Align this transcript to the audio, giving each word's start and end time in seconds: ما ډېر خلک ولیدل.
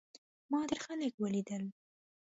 ما 0.51 0.59
ډېر 0.69 0.79
خلک 0.85 1.13
ولیدل. 1.19 1.63